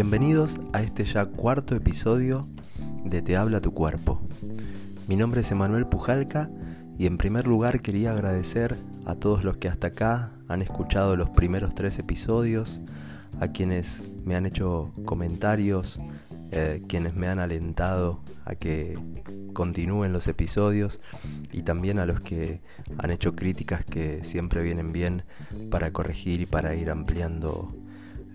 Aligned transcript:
Bienvenidos 0.00 0.60
a 0.72 0.80
este 0.80 1.04
ya 1.04 1.24
cuarto 1.24 1.74
episodio 1.74 2.46
de 3.04 3.20
Te 3.20 3.36
habla 3.36 3.60
tu 3.60 3.74
cuerpo. 3.74 4.22
Mi 5.08 5.16
nombre 5.16 5.40
es 5.40 5.50
Emanuel 5.50 5.88
Pujalca 5.88 6.48
y 6.96 7.06
en 7.06 7.18
primer 7.18 7.48
lugar 7.48 7.80
quería 7.80 8.12
agradecer 8.12 8.76
a 9.06 9.16
todos 9.16 9.42
los 9.42 9.56
que 9.56 9.66
hasta 9.66 9.88
acá 9.88 10.30
han 10.46 10.62
escuchado 10.62 11.16
los 11.16 11.30
primeros 11.30 11.74
tres 11.74 11.98
episodios, 11.98 12.80
a 13.40 13.48
quienes 13.48 14.04
me 14.24 14.36
han 14.36 14.46
hecho 14.46 14.92
comentarios, 15.04 16.00
eh, 16.52 16.80
quienes 16.86 17.16
me 17.16 17.26
han 17.26 17.40
alentado 17.40 18.20
a 18.44 18.54
que 18.54 18.96
continúen 19.52 20.12
los 20.12 20.28
episodios 20.28 21.00
y 21.50 21.62
también 21.62 21.98
a 21.98 22.06
los 22.06 22.20
que 22.20 22.60
han 22.98 23.10
hecho 23.10 23.34
críticas 23.34 23.84
que 23.84 24.22
siempre 24.22 24.62
vienen 24.62 24.92
bien 24.92 25.24
para 25.72 25.92
corregir 25.92 26.40
y 26.40 26.46
para 26.46 26.76
ir 26.76 26.88
ampliando 26.88 27.74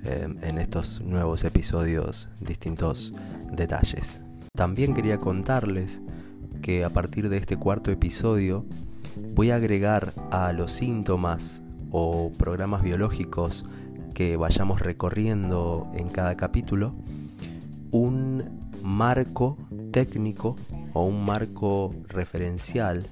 eh, 0.04 0.28
en 0.42 0.58
estos 0.58 1.02
nuevos 1.02 1.44
episodios 1.44 2.30
distintos 2.40 3.14
detalles. 3.52 4.22
También 4.56 4.94
quería 4.94 5.18
contarles 5.18 6.02
que 6.62 6.84
a 6.84 6.90
partir 6.90 7.30
de 7.30 7.38
este 7.38 7.58
cuarto 7.58 7.92
episodio 7.92 8.66
voy 9.34 9.52
a 9.52 9.56
agregar 9.56 10.14
a 10.32 10.54
los 10.54 10.72
síntomas 10.72 11.62
o 11.92 12.32
programas 12.38 12.84
biológicos 12.84 13.66
que 14.14 14.38
vayamos 14.38 14.80
recorriendo 14.80 15.92
en 15.96 16.10
cada 16.10 16.36
capítulo 16.38 16.96
un 17.92 18.70
marco 18.82 19.58
técnico 19.92 20.56
o 20.94 21.06
un 21.06 21.26
marco 21.26 21.96
referencial 22.08 23.08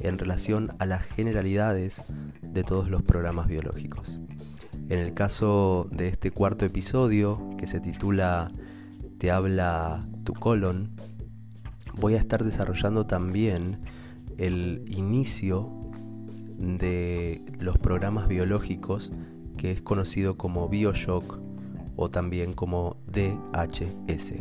en 0.00 0.18
relación 0.18 0.74
a 0.78 0.86
las 0.86 1.02
generalidades 1.02 2.04
de 2.42 2.64
todos 2.64 2.90
los 2.90 3.02
programas 3.02 3.48
biológicos. 3.48 4.20
En 4.88 4.98
el 4.98 5.14
caso 5.14 5.88
de 5.90 6.08
este 6.08 6.30
cuarto 6.30 6.64
episodio, 6.64 7.50
que 7.56 7.66
se 7.66 7.80
titula 7.80 8.52
Te 9.18 9.30
habla 9.30 10.06
tu 10.24 10.34
colon, 10.34 10.90
voy 11.94 12.14
a 12.14 12.18
estar 12.18 12.44
desarrollando 12.44 13.06
también 13.06 13.78
el 14.36 14.84
inicio 14.88 15.70
de 16.58 17.42
los 17.58 17.78
programas 17.78 18.28
biológicos 18.28 19.12
que 19.56 19.70
es 19.72 19.80
conocido 19.80 20.36
como 20.36 20.68
Bioshock 20.68 21.38
o 21.96 22.10
también 22.10 22.52
como 22.52 22.96
DHS. 23.06 24.34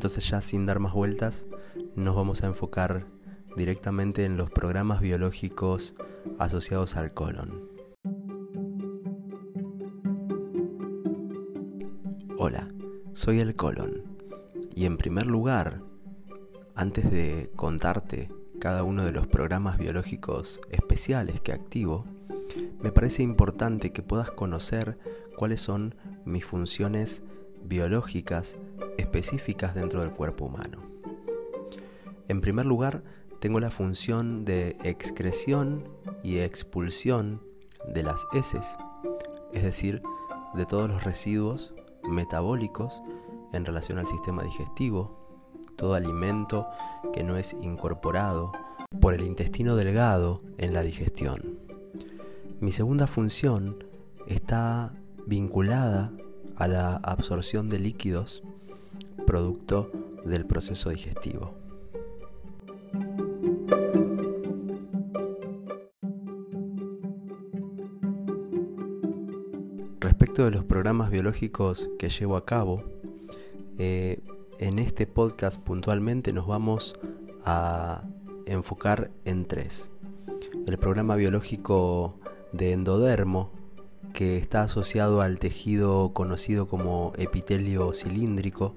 Entonces 0.00 0.30
ya 0.30 0.40
sin 0.40 0.64
dar 0.64 0.78
más 0.78 0.94
vueltas, 0.94 1.46
nos 1.94 2.16
vamos 2.16 2.42
a 2.42 2.46
enfocar 2.46 3.04
directamente 3.54 4.24
en 4.24 4.38
los 4.38 4.50
programas 4.50 5.02
biológicos 5.02 5.94
asociados 6.38 6.96
al 6.96 7.12
colon. 7.12 7.68
Hola, 12.38 12.66
soy 13.12 13.40
el 13.40 13.54
colon 13.56 14.16
y 14.74 14.86
en 14.86 14.96
primer 14.96 15.26
lugar, 15.26 15.82
antes 16.74 17.10
de 17.10 17.50
contarte 17.54 18.30
cada 18.58 18.84
uno 18.84 19.04
de 19.04 19.12
los 19.12 19.26
programas 19.26 19.76
biológicos 19.76 20.62
especiales 20.70 21.42
que 21.42 21.52
activo, 21.52 22.06
me 22.80 22.90
parece 22.90 23.22
importante 23.22 23.92
que 23.92 24.02
puedas 24.02 24.30
conocer 24.30 24.96
cuáles 25.36 25.60
son 25.60 25.94
mis 26.24 26.46
funciones 26.46 27.22
biológicas 27.62 28.56
específicas 29.00 29.74
dentro 29.74 30.00
del 30.00 30.12
cuerpo 30.12 30.44
humano. 30.46 30.82
En 32.28 32.40
primer 32.40 32.66
lugar, 32.66 33.02
tengo 33.40 33.58
la 33.58 33.70
función 33.70 34.44
de 34.44 34.76
excreción 34.84 35.88
y 36.22 36.38
expulsión 36.38 37.42
de 37.92 38.02
las 38.02 38.26
heces, 38.32 38.76
es 39.52 39.62
decir, 39.62 40.02
de 40.54 40.66
todos 40.66 40.88
los 40.88 41.02
residuos 41.02 41.74
metabólicos 42.02 43.02
en 43.52 43.64
relación 43.64 43.98
al 43.98 44.06
sistema 44.06 44.42
digestivo, 44.42 45.18
todo 45.76 45.94
alimento 45.94 46.66
que 47.12 47.24
no 47.24 47.36
es 47.36 47.56
incorporado 47.62 48.52
por 49.00 49.14
el 49.14 49.22
intestino 49.22 49.76
delgado 49.76 50.42
en 50.58 50.74
la 50.74 50.82
digestión. 50.82 51.58
Mi 52.60 52.72
segunda 52.72 53.06
función 53.06 53.84
está 54.26 54.92
vinculada 55.26 56.12
a 56.56 56.68
la 56.68 56.96
absorción 56.96 57.68
de 57.68 57.78
líquidos 57.78 58.42
producto 59.30 59.92
del 60.24 60.44
proceso 60.44 60.90
digestivo. 60.90 61.54
Respecto 70.00 70.44
de 70.44 70.50
los 70.50 70.64
programas 70.64 71.12
biológicos 71.12 71.88
que 71.96 72.08
llevo 72.08 72.36
a 72.36 72.44
cabo, 72.44 72.82
eh, 73.78 74.18
en 74.58 74.80
este 74.80 75.06
podcast 75.06 75.62
puntualmente 75.62 76.32
nos 76.32 76.48
vamos 76.48 76.98
a 77.44 78.02
enfocar 78.46 79.12
en 79.24 79.44
tres. 79.44 79.90
El 80.66 80.76
programa 80.76 81.14
biológico 81.14 82.18
de 82.50 82.72
endodermo, 82.72 83.52
que 84.12 84.38
está 84.38 84.62
asociado 84.62 85.20
al 85.20 85.38
tejido 85.38 86.12
conocido 86.14 86.66
como 86.66 87.12
epitelio 87.16 87.94
cilíndrico, 87.94 88.74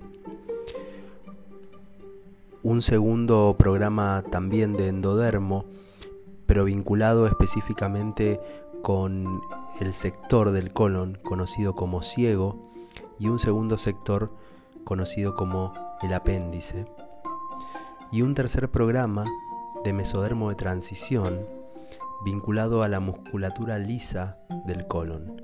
un 2.64 2.82
segundo 2.82 3.56
programa 3.60 4.24
también 4.32 4.74
de 4.74 4.88
endodermo, 4.88 5.66
pero 6.46 6.64
vinculado 6.64 7.28
específicamente 7.28 8.40
con 8.82 9.42
el 9.82 9.94
sector 9.94 10.52
del 10.52 10.72
colon 10.72 11.20
conocido 11.24 11.76
como 11.76 12.02
ciego 12.02 12.72
y 13.20 13.28
un 13.28 13.38
segundo 13.38 13.78
sector 13.78 14.34
conocido 14.86 15.36
como 15.36 15.74
el 16.02 16.14
apéndice. 16.14 16.86
Y 18.12 18.22
un 18.22 18.34
tercer 18.34 18.70
programa 18.70 19.26
de 19.84 19.92
mesodermo 19.92 20.50
de 20.50 20.56
transición 20.56 21.46
vinculado 22.24 22.82
a 22.84 22.88
la 22.88 23.02
musculatura 23.02 23.78
lisa 23.78 24.38
del 24.66 24.88
colon. 24.88 25.42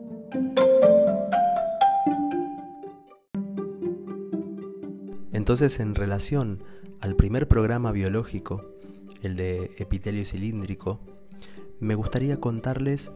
Entonces, 5.34 5.80
en 5.80 5.96
relación 5.96 6.64
al 7.02 7.16
primer 7.16 7.48
programa 7.48 7.92
biológico, 7.92 8.66
el 9.22 9.36
de 9.36 9.72
epitelio 9.78 10.26
cilíndrico, 10.26 11.00
me 11.80 11.96
gustaría 11.96 12.40
contarles 12.40 13.12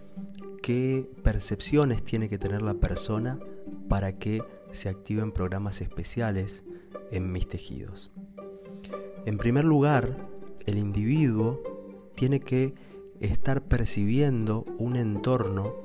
qué 0.62 1.10
percepciones 1.22 2.04
tiene 2.04 2.30
que 2.30 2.38
tener 2.38 2.62
la 2.62 2.76
persona 2.76 3.40
para 3.90 4.18
que 4.18 4.42
se 4.72 4.90
activen 4.90 5.32
programas 5.32 5.82
especiales 5.82 6.64
en 7.12 7.32
mis 7.32 7.48
tejidos. 7.48 8.12
En 9.26 9.38
primer 9.38 9.66
lugar, 9.66 10.30
el 10.66 10.78
individuo 10.78 11.62
tiene 12.16 12.40
que 12.40 12.74
estar 13.20 13.64
percibiendo 13.64 14.66
un 14.78 14.96
entorno 14.96 15.76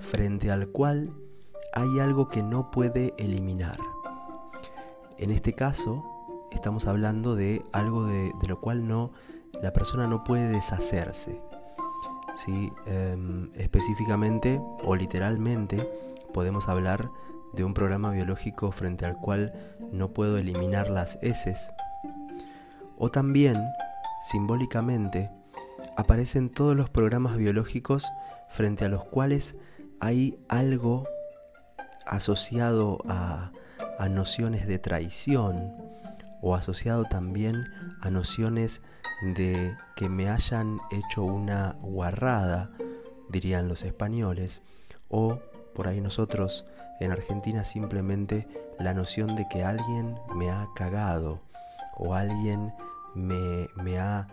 frente 0.00 0.50
al 0.50 0.68
cual 0.68 1.12
hay 1.72 2.00
algo 2.00 2.28
que 2.28 2.42
no 2.42 2.70
puede 2.70 3.14
eliminar. 3.18 3.78
En 5.18 5.30
este 5.30 5.52
caso, 5.52 6.15
estamos 6.56 6.86
hablando 6.86 7.36
de 7.36 7.64
algo 7.72 8.04
de, 8.06 8.32
lo 8.48 8.60
cual 8.60 8.88
no, 8.88 9.12
la 9.62 9.72
persona 9.72 10.06
no 10.06 10.24
puede 10.24 10.48
deshacerse. 10.48 11.40
¿sí? 12.34 12.72
Em, 12.86 13.50
específicamente 13.54 14.60
o 14.82 14.96
literalmente 14.96 15.88
podemos 16.34 16.68
hablar 16.68 17.08
de 17.52 17.64
un 17.64 17.72
programa 17.72 18.10
biológico 18.10 18.72
frente 18.72 19.06
al 19.06 19.16
cual 19.16 19.52
no 19.92 20.12
puedo 20.12 20.38
eliminar 20.38 20.90
las 20.90 21.18
heces. 21.22 21.72
O 22.98 23.10
también, 23.10 23.56
simbólicamente, 24.20 25.30
aparecen 25.96 26.50
todos 26.50 26.74
los 26.74 26.90
programas 26.90 27.36
biológicos 27.36 28.10
frente 28.48 28.84
a 28.84 28.88
los 28.88 29.04
cuales 29.04 29.56
hay 30.00 30.38
algo 30.48 31.06
asociado 32.06 32.98
a, 33.08 33.52
a 33.98 34.08
nociones 34.08 34.66
de 34.66 34.78
traición 34.78 35.85
o 36.42 36.54
asociado 36.54 37.04
también 37.04 37.64
a 38.00 38.10
nociones 38.10 38.82
de 39.34 39.76
que 39.94 40.08
me 40.08 40.28
hayan 40.28 40.80
hecho 40.90 41.22
una 41.22 41.76
guarrada, 41.80 42.70
dirían 43.28 43.68
los 43.68 43.82
españoles, 43.82 44.62
o 45.08 45.38
por 45.74 45.88
ahí 45.88 46.00
nosotros 46.00 46.64
en 47.00 47.12
Argentina 47.12 47.64
simplemente 47.64 48.46
la 48.78 48.94
noción 48.94 49.36
de 49.36 49.46
que 49.48 49.64
alguien 49.64 50.16
me 50.34 50.50
ha 50.50 50.68
cagado 50.74 51.40
o 51.96 52.14
alguien 52.14 52.72
me, 53.14 53.68
me 53.82 53.98
ha 53.98 54.28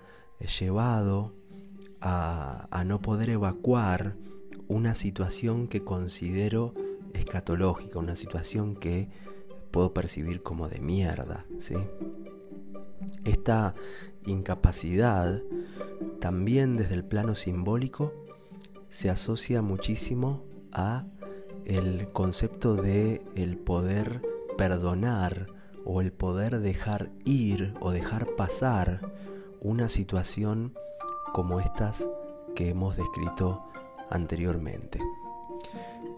llevado 0.60 1.34
a, 2.02 2.68
a 2.72 2.84
no 2.84 3.02
poder 3.02 3.30
evacuar 3.30 4.16
una 4.68 4.96
situación 4.96 5.68
que 5.68 5.84
considero 5.84 6.74
escatológica, 7.14 8.00
una 8.00 8.16
situación 8.16 8.76
que 8.76 9.10
puedo 9.74 9.92
percibir 9.92 10.44
como 10.44 10.70
de 10.70 10.80
mierda, 10.80 11.46
¿sí? 11.58 11.76
Esta 13.26 13.74
incapacidad 14.26 15.42
también 16.22 16.78
desde 16.78 16.94
el 16.94 17.04
plano 17.04 17.34
simbólico 17.34 18.14
se 18.90 19.10
asocia 19.10 19.64
muchísimo 19.64 20.44
a 20.72 21.08
el 21.66 22.08
concepto 22.12 22.76
de 22.76 23.26
el 23.36 23.58
poder 23.58 24.22
perdonar 24.58 25.48
o 25.86 26.02
el 26.02 26.14
poder 26.14 26.60
dejar 26.60 27.12
ir 27.26 27.74
o 27.82 27.92
dejar 27.92 28.36
pasar 28.36 29.02
una 29.60 29.90
situación 29.90 30.76
como 31.34 31.60
estas 31.60 32.08
que 32.56 32.70
hemos 32.70 32.96
descrito 32.96 33.64
anteriormente. 34.12 35.00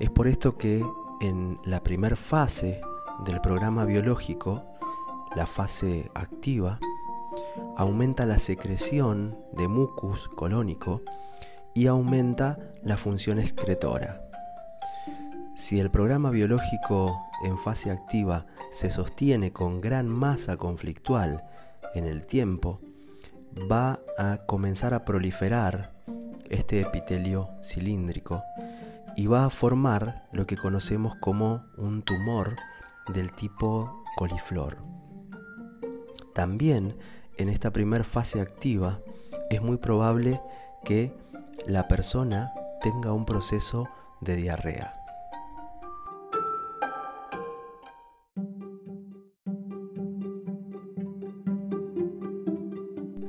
Es 0.01 0.09
por 0.09 0.27
esto 0.27 0.57
que 0.57 0.85
en 1.21 1.57
la 1.63 1.81
primera 1.81 2.17
fase 2.17 2.81
del 3.23 3.39
programa 3.41 3.85
biológico, 3.85 4.63
la 5.35 5.45
fase 5.45 6.11
activa, 6.13 6.79
aumenta 7.77 8.25
la 8.25 8.39
secreción 8.39 9.37
de 9.53 9.67
mucus 9.67 10.27
colónico 10.35 11.01
y 11.73 11.87
aumenta 11.87 12.57
la 12.83 12.97
función 12.97 13.39
excretora. 13.39 14.21
Si 15.55 15.79
el 15.79 15.89
programa 15.89 16.31
biológico 16.31 17.17
en 17.43 17.57
fase 17.57 17.91
activa 17.91 18.45
se 18.71 18.89
sostiene 18.89 19.53
con 19.53 19.79
gran 19.81 20.07
masa 20.07 20.57
conflictual 20.57 21.43
en 21.93 22.05
el 22.05 22.25
tiempo, 22.25 22.81
va 23.71 23.99
a 24.17 24.39
comenzar 24.45 24.93
a 24.93 25.05
proliferar 25.05 25.93
este 26.49 26.81
epitelio 26.81 27.49
cilíndrico 27.63 28.41
y 29.15 29.27
va 29.27 29.45
a 29.45 29.49
formar 29.49 30.27
lo 30.31 30.45
que 30.45 30.57
conocemos 30.57 31.15
como 31.15 31.63
un 31.77 32.03
tumor 32.03 32.55
del 33.13 33.31
tipo 33.31 34.03
coliflor. 34.17 34.77
También 36.33 36.97
en 37.37 37.49
esta 37.49 37.71
primera 37.71 38.03
fase 38.03 38.41
activa 38.41 39.01
es 39.49 39.61
muy 39.61 39.77
probable 39.77 40.41
que 40.83 41.13
la 41.65 41.87
persona 41.87 42.51
tenga 42.81 43.13
un 43.13 43.25
proceso 43.25 43.87
de 44.21 44.35
diarrea. 44.35 44.95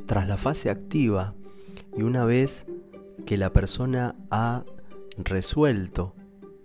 Tras 0.06 0.29
la 0.29 0.37
fase 0.37 0.70
activa 0.70 1.34
y 1.96 2.02
una 2.02 2.25
vez 2.25 2.67
que 3.26 3.37
la 3.37 3.52
persona 3.52 4.14
ha 4.31 4.64
resuelto 5.17 6.14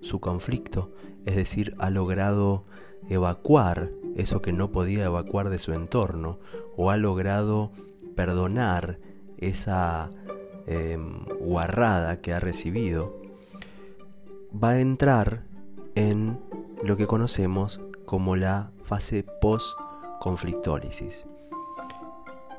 su 0.02 0.20
conflicto, 0.20 0.92
es 1.26 1.36
decir, 1.36 1.76
ha 1.80 1.90
logrado 1.90 2.66
evacuar 3.10 3.90
eso 4.16 4.42
que 4.42 4.54
no 4.54 4.72
podía 4.72 5.06
evacuar 5.06 5.50
de 5.50 5.60
su 5.60 5.74
entorno, 5.74 6.40
o 6.78 6.92
ha 6.92 6.98
logrado 6.98 7.72
perdonar 8.16 9.00
esa 9.38 10.10
em, 10.68 11.26
guarrada 11.40 12.22
que 12.22 12.34
ha 12.34 12.40
recibido, 12.40 13.16
va 14.52 14.72
a 14.72 14.80
entrar 14.80 15.44
en 15.96 16.40
lo 16.84 16.98
que 16.98 17.08
conocemos 17.08 17.82
como 18.06 18.36
la 18.36 18.72
fase 18.84 19.26
post-conflictólisis. 19.42 21.26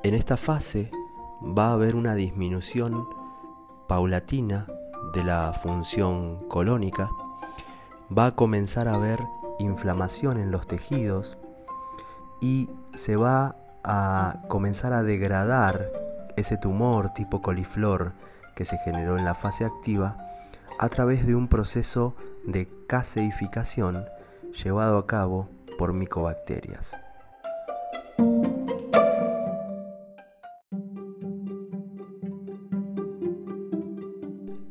En 0.03 0.15
esta 0.15 0.37
fase 0.37 0.91
va 1.43 1.69
a 1.69 1.73
haber 1.75 1.95
una 1.95 2.15
disminución 2.15 3.07
paulatina 3.89 4.67
de 5.13 5.25
la 5.25 5.53
función 5.53 6.49
colónica, 6.49 7.11
va 8.17 8.27
a 8.27 8.35
comenzar 8.35 8.89
a 8.89 8.95
haber 8.95 9.21
inflamación 9.63 10.39
en 10.39 10.51
los 10.51 10.67
tejidos 10.67 11.39
y 12.41 12.71
se 12.95 13.17
va 13.17 13.57
a 13.85 14.43
comenzar 14.49 14.93
a 14.93 15.03
degradar 15.03 15.91
ese 16.37 16.57
tumor 16.57 17.13
tipo 17.15 17.43
coliflor 17.43 18.13
que 18.55 18.65
se 18.65 18.79
generó 18.79 19.19
en 19.19 19.25
la 19.25 19.35
fase 19.35 19.65
activa 19.65 20.17
a 20.79 20.89
través 20.89 21.27
de 21.27 21.35
un 21.35 21.49
proceso 21.49 22.15
de 22.45 22.69
caseificación 22.87 24.05
llevado 24.65 24.99
a 24.99 25.07
cabo 25.07 25.49
por 25.79 25.93
micobacterias. 25.93 26.97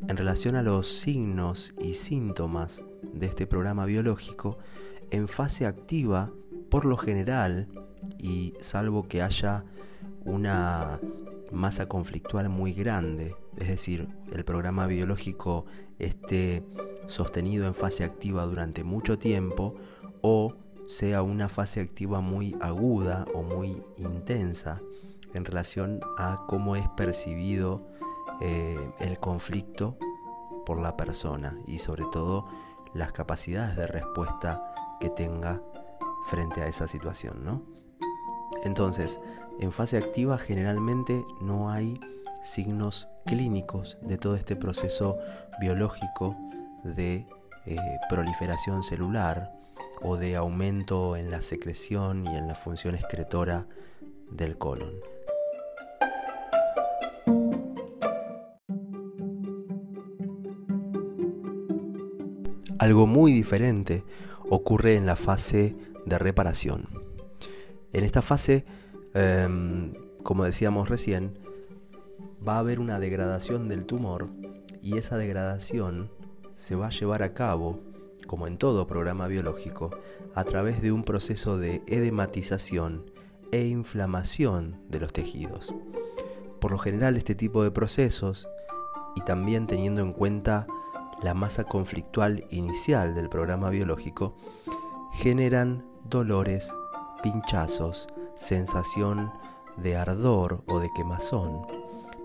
En 0.08 0.16
relación 0.16 0.56
a 0.56 0.62
los 0.62 0.88
signos 0.88 1.74
y 1.80 1.94
síntomas 1.94 2.82
de 3.12 3.26
este 3.26 3.46
programa 3.46 3.86
biológico, 3.86 4.58
en 5.10 5.28
fase 5.28 5.66
activa, 5.66 6.32
por 6.70 6.84
lo 6.84 6.96
general, 6.96 7.68
y 8.18 8.54
salvo 8.60 9.08
que 9.08 9.22
haya 9.22 9.64
una 10.24 11.00
masa 11.50 11.86
conflictual 11.86 12.48
muy 12.48 12.72
grande, 12.72 13.34
es 13.58 13.68
decir, 13.68 14.08
el 14.32 14.44
programa 14.44 14.86
biológico 14.86 15.66
esté 15.98 16.64
sostenido 17.06 17.66
en 17.66 17.74
fase 17.74 18.04
activa 18.04 18.44
durante 18.46 18.84
mucho 18.84 19.18
tiempo 19.18 19.74
o 20.22 20.54
sea 20.86 21.22
una 21.22 21.48
fase 21.48 21.80
activa 21.80 22.20
muy 22.20 22.56
aguda 22.60 23.26
o 23.34 23.42
muy 23.42 23.82
intensa 23.98 24.80
en 25.34 25.44
relación 25.44 26.00
a 26.18 26.44
cómo 26.48 26.76
es 26.76 26.88
percibido 26.90 27.86
eh, 28.40 28.78
el 29.00 29.18
conflicto 29.18 29.96
por 30.64 30.80
la 30.80 30.96
persona 30.96 31.58
y 31.66 31.78
sobre 31.78 32.04
todo 32.12 32.46
las 32.94 33.12
capacidades 33.12 33.76
de 33.76 33.86
respuesta 33.86 34.72
que 35.00 35.10
tenga 35.10 35.62
frente 36.24 36.62
a 36.62 36.66
esa 36.66 36.86
situación, 36.86 37.44
¿no? 37.44 37.62
Entonces, 38.64 39.20
en 39.58 39.72
fase 39.72 39.96
activa 39.96 40.38
generalmente 40.38 41.24
no 41.40 41.70
hay 41.70 41.98
signos 42.42 43.08
clínicos 43.26 43.98
de 44.02 44.18
todo 44.18 44.36
este 44.36 44.56
proceso 44.56 45.18
biológico 45.60 46.36
de 46.84 47.26
eh, 47.66 47.76
proliferación 48.08 48.82
celular 48.82 49.52
o 50.00 50.16
de 50.16 50.36
aumento 50.36 51.16
en 51.16 51.30
la 51.30 51.42
secreción 51.42 52.26
y 52.26 52.36
en 52.36 52.48
la 52.48 52.54
función 52.54 52.94
excretora 52.94 53.66
del 54.30 54.58
colon. 54.58 55.11
Algo 62.82 63.06
muy 63.06 63.32
diferente 63.32 64.02
ocurre 64.50 64.96
en 64.96 65.06
la 65.06 65.14
fase 65.14 65.76
de 66.04 66.18
reparación. 66.18 66.88
En 67.92 68.02
esta 68.02 68.22
fase, 68.22 68.64
em, 69.14 69.92
como 70.24 70.42
decíamos 70.42 70.88
recién, 70.88 71.38
va 72.44 72.56
a 72.56 72.58
haber 72.58 72.80
una 72.80 72.98
degradación 72.98 73.68
del 73.68 73.86
tumor 73.86 74.30
y 74.82 74.96
esa 74.96 75.16
degradación 75.16 76.10
se 76.54 76.74
va 76.74 76.88
a 76.88 76.90
llevar 76.90 77.22
a 77.22 77.34
cabo, 77.34 77.78
como 78.26 78.48
en 78.48 78.58
todo 78.58 78.88
programa 78.88 79.28
biológico, 79.28 79.90
a 80.34 80.42
través 80.42 80.82
de 80.82 80.90
un 80.90 81.04
proceso 81.04 81.58
de 81.58 81.84
edematización 81.86 83.12
e 83.52 83.64
inflamación 83.64 84.80
de 84.88 84.98
los 84.98 85.12
tejidos. 85.12 85.72
Por 86.60 86.72
lo 86.72 86.78
general 86.78 87.14
este 87.14 87.36
tipo 87.36 87.62
de 87.62 87.70
procesos, 87.70 88.48
y 89.14 89.20
también 89.20 89.68
teniendo 89.68 90.02
en 90.02 90.12
cuenta 90.12 90.66
la 91.22 91.34
masa 91.34 91.64
conflictual 91.64 92.44
inicial 92.50 93.14
del 93.14 93.28
programa 93.28 93.70
biológico, 93.70 94.34
generan 95.14 95.84
dolores, 96.04 96.74
pinchazos, 97.22 98.08
sensación 98.34 99.30
de 99.76 99.96
ardor 99.96 100.64
o 100.66 100.80
de 100.80 100.90
quemazón, 100.94 101.66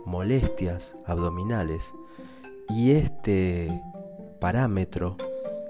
molestias 0.05 0.95
abdominales, 1.05 1.93
y 2.69 2.91
este 2.91 3.81
parámetro 4.41 5.17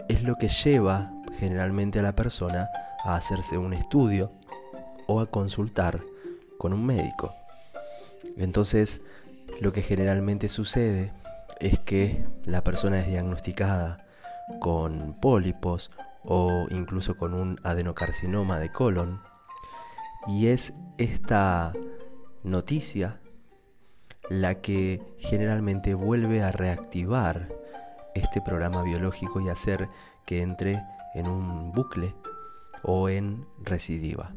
es 0.10 0.24
lo 0.24 0.36
que 0.36 0.50
lleva 0.50 1.12
generalmente 1.38 2.00
a 2.00 2.04
la 2.04 2.16
persona 2.16 2.70
a 3.04 3.16
hacerse 3.16 3.58
un 3.58 3.74
estudio 3.74 4.32
o 5.08 5.20
a 5.20 5.28
consultar 5.28 6.02
con 6.58 6.74
un 6.74 6.86
médico. 6.86 7.34
Entonces, 8.38 9.02
lo 9.62 9.72
que 9.72 9.82
generalmente 9.82 10.50
sucede 10.50 11.12
es 11.60 11.80
que 11.80 12.26
la 12.44 12.64
persona 12.64 13.00
es 13.00 13.08
diagnosticada 13.08 14.06
con 14.60 15.20
pólipos 15.20 15.92
o 16.24 16.68
incluso 16.70 17.18
con 17.18 17.34
un 17.34 17.60
adenocarcinoma 17.64 18.60
de 18.60 18.72
colon. 18.72 19.22
Y 20.28 20.48
es 20.48 20.74
esta 20.98 21.74
noticia 22.44 23.20
la 24.30 24.56
que 24.56 25.02
generalmente 25.18 25.94
vuelve 25.94 26.44
a 26.44 26.52
reactivar 26.52 27.50
este 28.14 28.42
programa 28.42 28.84
biológico 28.84 29.40
y 29.40 29.50
hacer 29.50 29.90
que 30.26 30.42
entre 30.42 30.82
en 31.16 31.28
un 31.28 31.72
bucle 31.72 32.14
o 32.84 33.10
en 33.10 33.46
recidiva. 33.64 34.34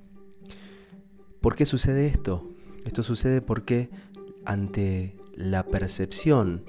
¿Por 1.41 1.57
qué 1.57 1.65
sucede 1.65 2.07
esto? 2.07 2.49
Esto 2.85 3.03
sucede 3.03 3.43
porque 3.43 3.91
ante 4.45 5.17
la 5.35 5.65
percepción 5.65 6.65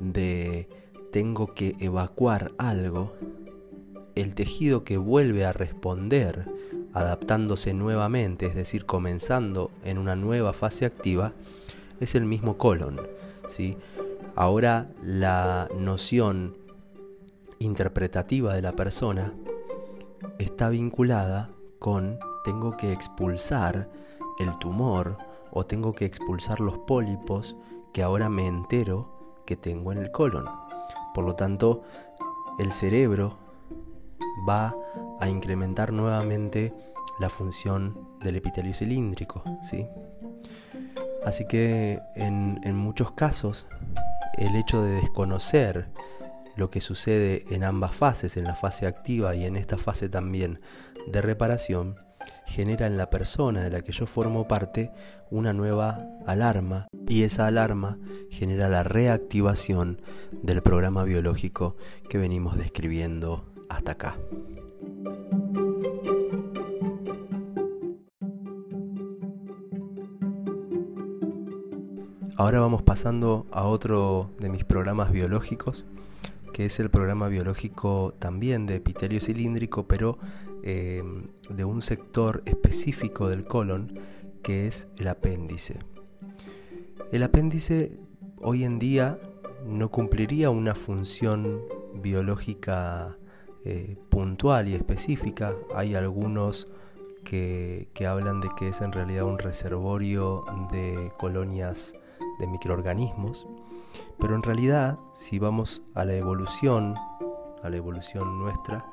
de 0.00 0.68
tengo 1.12 1.54
que 1.54 1.76
evacuar 1.78 2.52
algo, 2.58 3.12
el 4.14 4.34
tejido 4.34 4.84
que 4.84 4.96
vuelve 4.96 5.44
a 5.44 5.52
responder 5.52 6.46
adaptándose 6.92 7.74
nuevamente, 7.74 8.46
es 8.46 8.54
decir, 8.54 8.84
comenzando 8.84 9.70
en 9.84 9.98
una 9.98 10.16
nueva 10.16 10.52
fase 10.52 10.86
activa, 10.86 11.32
es 12.00 12.14
el 12.14 12.24
mismo 12.24 12.58
colon. 12.58 13.00
¿sí? 13.48 13.76
Ahora 14.34 14.90
la 15.02 15.68
noción 15.78 16.56
interpretativa 17.58 18.54
de 18.54 18.62
la 18.62 18.72
persona 18.72 19.34
está 20.38 20.70
vinculada 20.70 21.50
con 21.78 22.18
tengo 22.44 22.76
que 22.76 22.92
expulsar 22.92 23.90
el 24.38 24.50
tumor 24.58 25.18
o 25.50 25.66
tengo 25.66 25.92
que 25.92 26.06
expulsar 26.06 26.60
los 26.60 26.78
pólipos 26.78 27.56
que 27.92 28.02
ahora 28.02 28.30
me 28.30 28.46
entero 28.46 29.19
que 29.50 29.56
tengo 29.56 29.90
en 29.90 29.98
el 29.98 30.12
colon. 30.12 30.48
Por 31.12 31.24
lo 31.24 31.34
tanto, 31.34 31.82
el 32.60 32.70
cerebro 32.70 33.36
va 34.48 34.76
a 35.18 35.28
incrementar 35.28 35.92
nuevamente 35.92 36.72
la 37.18 37.28
función 37.28 38.16
del 38.20 38.36
epitelio 38.36 38.72
cilíndrico. 38.72 39.42
¿sí? 39.60 39.88
Así 41.26 41.48
que 41.48 41.98
en, 42.14 42.60
en 42.62 42.76
muchos 42.76 43.10
casos 43.10 43.66
el 44.34 44.54
hecho 44.54 44.84
de 44.84 44.92
desconocer 44.92 45.88
lo 46.54 46.70
que 46.70 46.80
sucede 46.80 47.44
en 47.50 47.64
ambas 47.64 47.96
fases, 47.96 48.36
en 48.36 48.44
la 48.44 48.54
fase 48.54 48.86
activa 48.86 49.34
y 49.34 49.46
en 49.46 49.56
esta 49.56 49.78
fase 49.78 50.08
también 50.08 50.60
de 51.08 51.22
reparación, 51.22 51.96
genera 52.46 52.86
en 52.86 52.96
la 52.96 53.10
persona 53.10 53.62
de 53.62 53.70
la 53.70 53.80
que 53.82 53.92
yo 53.92 54.06
formo 54.06 54.48
parte 54.48 54.90
una 55.30 55.52
nueva 55.52 56.06
alarma 56.26 56.88
y 57.08 57.22
esa 57.22 57.46
alarma 57.46 57.98
genera 58.30 58.68
la 58.68 58.82
reactivación 58.82 60.00
del 60.42 60.62
programa 60.62 61.04
biológico 61.04 61.76
que 62.08 62.18
venimos 62.18 62.56
describiendo 62.56 63.44
hasta 63.68 63.92
acá. 63.92 64.16
Ahora 72.40 72.58
vamos 72.60 72.82
pasando 72.82 73.46
a 73.52 73.64
otro 73.64 74.30
de 74.38 74.48
mis 74.48 74.64
programas 74.64 75.12
biológicos, 75.12 75.84
que 76.54 76.64
es 76.64 76.80
el 76.80 76.88
programa 76.88 77.28
biológico 77.28 78.14
también 78.18 78.64
de 78.64 78.76
epitelio 78.76 79.20
cilíndrico, 79.20 79.86
pero 79.86 80.16
eh, 80.62 81.02
de 81.48 81.64
un 81.64 81.82
sector 81.82 82.42
específico 82.46 83.28
del 83.28 83.44
colon, 83.44 83.98
que 84.42 84.66
es 84.66 84.88
el 84.98 85.08
apéndice. 85.08 85.78
El 87.12 87.22
apéndice 87.22 87.98
hoy 88.42 88.64
en 88.64 88.78
día 88.78 89.18
no 89.66 89.90
cumpliría 89.90 90.50
una 90.50 90.74
función 90.74 91.62
biológica 91.94 93.18
eh, 93.64 93.96
puntual 94.08 94.68
y 94.68 94.74
específica. 94.74 95.54
Hay 95.74 95.94
algunos 95.94 96.68
que, 97.24 97.88
que 97.92 98.06
hablan 98.06 98.40
de 98.40 98.48
que 98.56 98.68
es 98.68 98.80
en 98.80 98.92
realidad 98.92 99.24
un 99.24 99.38
reservorio 99.38 100.44
de 100.72 101.12
colonias 101.18 101.94
de 102.38 102.46
microorganismos, 102.46 103.46
pero 104.18 104.34
en 104.34 104.42
realidad 104.42 104.98
si 105.12 105.38
vamos 105.38 105.82
a 105.94 106.04
la 106.04 106.14
evolución, 106.14 106.94
a 107.62 107.68
la 107.68 107.76
evolución 107.76 108.38
nuestra, 108.38 108.86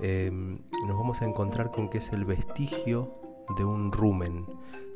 em, 0.00 0.58
nos 0.86 0.96
vamos 0.96 1.22
a 1.22 1.26
encontrar 1.26 1.70
con 1.70 1.88
que 1.88 1.98
es 1.98 2.12
el 2.12 2.24
vestigio 2.24 3.20
de 3.56 3.64
un 3.64 3.92
rumen, 3.92 4.46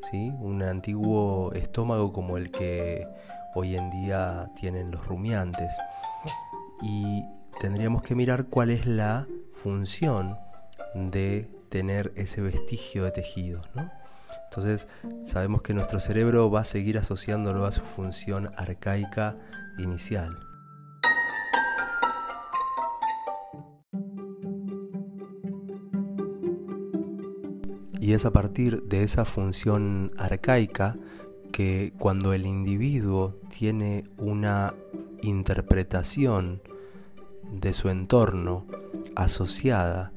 ¿sí? 0.09 0.31
un 0.39 0.63
antiguo 0.63 1.51
estómago 1.53 2.13
como 2.13 2.37
el 2.37 2.51
que 2.51 3.07
hoy 3.55 3.75
en 3.75 3.89
día 3.89 4.51
tienen 4.55 4.91
los 4.91 5.05
rumiantes. 5.05 5.75
Y 6.81 7.23
tendríamos 7.59 8.03
que 8.03 8.15
mirar 8.15 8.45
cuál 8.45 8.69
es 8.69 8.85
la 8.85 9.27
función 9.53 10.37
de 10.93 11.49
tener 11.69 12.13
ese 12.15 12.41
vestigio 12.41 13.03
de 13.03 13.11
tejido. 13.11 13.61
¿no? 13.73 13.89
Entonces 14.45 14.87
sabemos 15.23 15.61
que 15.61 15.73
nuestro 15.73 15.99
cerebro 15.99 16.49
va 16.49 16.61
a 16.61 16.65
seguir 16.65 16.97
asociándolo 16.97 17.65
a 17.65 17.71
su 17.71 17.81
función 17.81 18.51
arcaica 18.55 19.35
inicial. 19.77 20.46
Y 28.07 28.13
es 28.13 28.23
a 28.25 28.31
partir 28.31 28.83
de 28.83 29.03
esa 29.03 29.25
función 29.25 30.13
arcaica 30.17 30.95
que 31.51 31.91
cuando 31.99 32.31
el 32.31 32.45
individuo 32.45 33.35
tiene 33.49 34.05
una 34.17 34.73
interpretación 35.21 36.61
de 37.51 37.73
su 37.73 37.89
entorno 37.89 38.65
asociada 39.17 40.13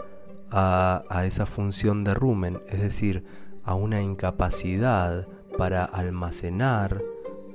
a, 0.53 1.03
esa 1.25 1.47
función 1.47 2.05
de 2.05 2.15
rumen, 2.15 2.63
es 2.69 2.81
decir, 2.81 3.25
a 3.65 3.75
una 3.75 4.01
incapacidad 4.01 5.27
para 5.59 5.85
almacenar, 5.85 7.03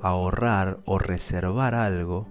ahorrar 0.02 0.80
o 0.84 1.00
reservar 1.00 1.76
algo, 1.76 2.28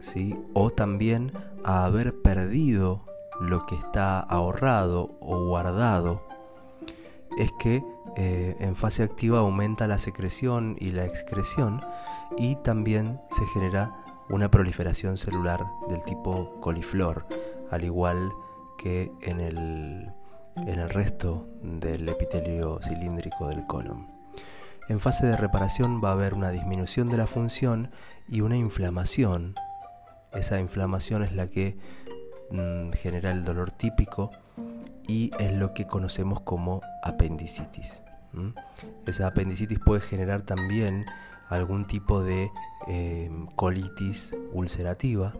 ¿sí? 0.00 0.34
o 0.52 0.70
también 0.70 1.30
a 1.62 1.84
haber 1.84 2.20
perdido 2.22 3.04
lo 3.40 3.66
que 3.66 3.76
está 3.76 4.18
ahorrado 4.18 5.16
o 5.20 5.46
guardado, 5.46 6.26
es 7.36 7.52
que 7.52 7.84
eh, 8.16 8.56
en 8.60 8.76
fase 8.76 9.02
activa 9.02 9.40
aumenta 9.40 9.86
la 9.86 9.98
secreción 9.98 10.76
y 10.80 10.90
la 10.90 11.04
excreción 11.04 11.82
y 12.38 12.56
también 12.56 13.20
se 13.30 13.46
genera 13.48 13.92
una 14.28 14.50
proliferación 14.50 15.16
celular 15.16 15.64
del 15.88 16.02
tipo 16.04 16.58
coliflor, 16.60 17.26
al 17.70 17.84
igual 17.84 18.32
que 18.78 19.12
en 19.22 19.40
el 19.40 20.12
en 20.56 20.78
el 20.78 20.90
resto 20.90 21.46
del 21.62 22.08
epitelio 22.08 22.80
cilíndrico 22.82 23.48
del 23.48 23.66
colon. 23.66 24.08
En 24.88 25.00
fase 25.00 25.26
de 25.26 25.36
reparación 25.36 26.00
va 26.02 26.10
a 26.10 26.12
haber 26.12 26.34
una 26.34 26.50
disminución 26.50 27.10
de 27.10 27.16
la 27.16 27.26
función 27.26 27.90
y 28.28 28.40
una 28.40 28.56
inflamación. 28.56 29.54
Esa 30.32 30.60
inflamación 30.60 31.24
es 31.24 31.34
la 31.34 31.48
que 31.48 31.76
mm, 32.50 32.92
genera 32.92 33.32
el 33.32 33.44
dolor 33.44 33.72
típico 33.72 34.30
y 35.06 35.30
es 35.38 35.52
lo 35.52 35.74
que 35.74 35.86
conocemos 35.86 36.40
como 36.40 36.80
apendicitis. 37.02 38.02
Esa 39.06 39.28
apendicitis 39.28 39.78
puede 39.78 40.00
generar 40.00 40.42
también 40.42 41.06
algún 41.48 41.86
tipo 41.86 42.22
de 42.22 42.50
eh, 42.86 43.30
colitis 43.54 44.36
ulcerativa, 44.52 45.32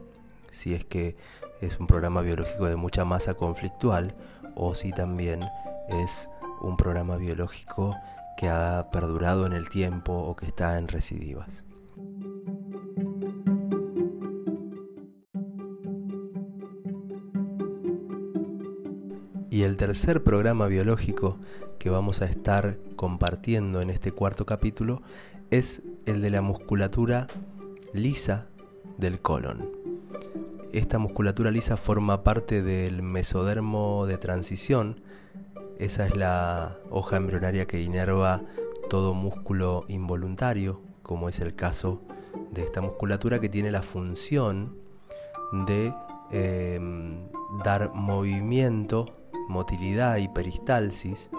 si 0.51 0.75
es 0.75 0.85
que 0.85 1.17
es 1.61 1.79
un 1.79 1.87
programa 1.87 2.23
biológico 2.23 2.67
de 2.67 2.77
mucha 2.77 3.05
masa 3.05 3.35
conflictual 3.35 4.15
o 4.55 4.75
si 4.75 4.93
también 4.93 5.45
es 5.89 6.31
un 6.61 6.77
programa 6.77 7.17
biológico 7.17 7.95
que 8.37 8.49
ha 8.49 8.89
perdurado 8.91 9.47
en 9.47 9.53
el 9.53 9.69
tiempo 9.69 10.13
o 10.13 10.37
que 10.37 10.47
está 10.47 10.79
en 10.79 10.89
recidivas. 10.89 11.65
El 19.67 19.77
tercer 19.77 20.23
programa 20.23 20.69
biológico 20.69 21.39
que 21.81 21.91
vamos 21.91 22.23
a 22.23 22.27
estar 22.27 22.79
compartiendo 22.95 23.81
en 23.81 23.91
este 23.91 24.13
cuarto 24.13 24.47
capítulo 24.47 25.03
es 25.51 25.83
el 26.07 26.23
de 26.23 26.31
la 26.31 26.41
musculatura 26.41 27.27
lisa 27.93 28.47
del 28.97 29.21
colon. 29.21 29.69
Esta 30.73 30.99
musculatura 30.99 31.51
lisa 31.51 31.77
forma 31.77 32.23
parte 32.23 32.63
del 32.63 33.03
mesodermo 33.03 34.07
de 34.07 34.19
transición. 34.19 35.01
Esa 35.81 36.07
es 36.07 36.17
la 36.17 36.79
hoja 36.91 37.17
embrionaria 37.17 37.67
que 37.67 37.83
inerva 37.83 38.43
todo 38.89 39.15
músculo 39.15 39.85
involuntario, 39.89 40.81
como 41.03 41.29
es 41.29 41.41
el 41.41 41.57
caso 41.57 42.03
de 42.53 42.63
esta 42.63 42.81
musculatura 42.81 43.41
que 43.41 43.49
tiene 43.49 43.73
la 43.73 43.83
función 43.83 44.77
de 45.67 45.93
em, 46.31 47.29
dar 47.65 47.93
movimiento, 47.95 49.17
motilidad 49.49 50.17
y 50.17 50.29
peristalsis 50.29 51.31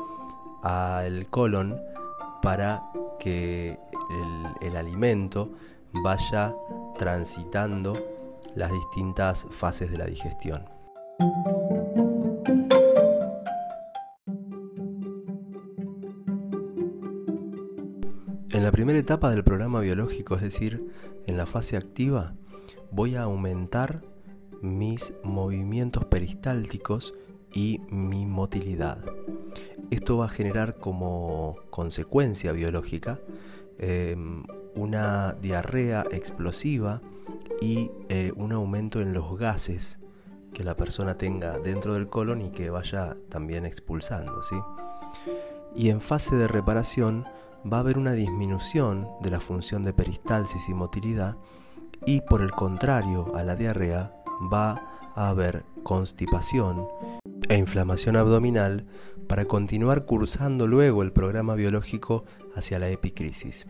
al 0.64 1.28
colon 1.30 1.80
para 2.42 2.84
que 3.20 3.78
el 4.62 4.76
alimento 4.76 5.52
vaya 6.04 6.54
transitando 6.98 7.98
las 8.56 8.72
distintas 8.72 9.48
fases 9.52 9.92
de 9.92 9.98
la 9.98 10.06
digestión. 10.06 10.66
En 18.52 18.64
la 18.64 18.72
primera 18.72 18.98
etapa 18.98 19.30
del 19.30 19.44
programa 19.44 19.82
biológico, 19.82 20.36
es 20.36 20.42
decir, 20.42 20.92
en 21.28 21.38
la 21.38 21.46
fase 21.46 21.78
activa, 21.78 22.34
voy 22.92 23.16
a 23.16 23.24
aumentar 23.24 24.02
mis 24.62 25.14
movimientos 25.24 26.06
peristálticos 26.06 27.14
y 27.54 27.82
mi 27.90 28.26
motilidad. 28.26 29.04
Esto 29.90 30.18
va 30.18 30.26
a 30.26 30.30
generar 30.30 30.76
como 30.76 31.56
consecuencia 31.70 32.52
biológica 32.52 33.20
em, 33.78 34.44
una 34.76 35.34
diarrea 35.34 36.06
explosiva 36.12 37.02
y 37.62 37.92
eh, 38.10 38.32
un 38.36 38.52
aumento 38.52 39.02
en 39.02 39.14
los 39.14 39.38
gases 39.38 40.00
que 40.54 40.64
la 40.64 40.76
persona 40.76 41.18
tenga 41.18 41.60
dentro 41.60 41.94
del 41.94 42.10
colon 42.10 42.42
y 42.42 42.50
que 42.50 42.70
vaya 42.70 43.16
también 43.30 43.66
expulsando. 43.66 44.44
¿sí? 44.44 44.56
Y 45.76 45.90
en 45.90 46.02
fase 46.02 46.36
de 46.36 46.48
reparación 46.48 47.26
va 47.72 47.78
a 47.78 47.80
haber 47.82 47.98
una 47.98 48.14
disminución 48.14 49.08
de 49.22 49.32
la 49.32 49.40
función 49.40 49.84
de 49.84 49.94
peristalsis 49.94 50.70
y 50.70 50.74
motilidad 50.74 51.36
y 52.06 52.22
por 52.22 52.42
el 52.42 52.52
contrario 52.52 53.36
a 53.36 53.44
la 53.44 53.56
diarrea 53.56 54.14
va 54.52 54.97
a 55.18 55.30
haber 55.30 55.66
constipación 55.84 56.88
e 57.50 57.58
inflamación 57.58 58.16
abdominal 58.16 58.86
para 59.28 59.46
continuar 59.46 60.06
cursando 60.06 60.68
luego 60.68 61.02
el 61.02 61.12
programa 61.12 61.56
biológico 61.56 62.24
hacia 62.56 62.80
la 62.80 62.90
epicrisis. 62.90 63.68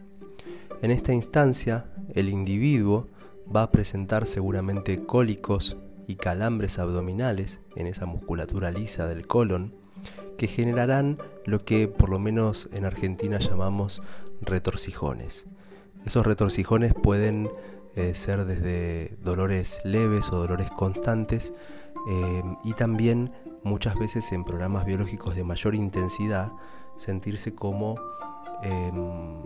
En 0.81 0.91
esta 0.91 1.13
instancia, 1.13 1.85
el 2.13 2.29
individuo 2.29 3.07
va 3.53 3.63
a 3.63 3.71
presentar 3.71 4.27
seguramente 4.27 5.05
cólicos 5.05 5.77
y 6.05 6.15
calambres 6.15 6.79
abdominales 6.79 7.61
en 7.75 7.87
esa 7.87 8.05
musculatura 8.05 8.69
lisa 8.69 9.07
del 9.07 9.25
colon, 9.25 9.73
que 10.37 10.47
generarán 10.47 11.17
lo 11.45 11.63
que 11.63 11.87
por 11.87 12.09
lo 12.09 12.19
menos 12.19 12.69
en 12.73 12.85
Argentina 12.85 13.39
llamamos 13.39 14.01
retorcijones. 14.41 15.47
Esos 16.05 16.25
retorcijones 16.25 16.93
pueden 16.93 17.49
ser 18.13 18.45
desde 18.45 19.17
dolores 19.23 19.81
leves 19.83 20.31
o 20.31 20.37
dolores 20.37 20.69
constantes 20.71 21.53
eh, 22.09 22.43
y 22.63 22.73
también 22.73 23.31
muchas 23.63 23.95
veces 23.95 24.31
en 24.31 24.43
programas 24.43 24.85
biológicos 24.85 25.35
de 25.35 25.43
mayor 25.43 25.75
intensidad 25.75 26.51
sentirse 26.95 27.53
como 27.55 27.95
em, 28.63 29.41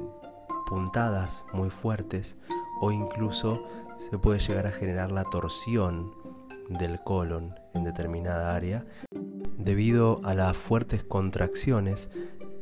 puntadas 0.67 1.45
muy 1.53 1.69
fuertes 1.69 2.37
o 2.81 2.91
incluso 2.91 3.63
se 3.97 4.17
puede 4.17 4.39
llegar 4.39 4.67
a 4.67 4.71
generar 4.71 5.11
la 5.11 5.23
torsión 5.23 6.13
del 6.69 7.01
colon 7.03 7.55
en 7.73 7.83
determinada 7.83 8.55
área 8.55 8.85
debido 9.57 10.21
a 10.23 10.33
las 10.33 10.57
fuertes 10.57 11.03
contracciones 11.03 12.09